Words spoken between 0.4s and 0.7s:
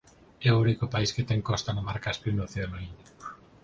É o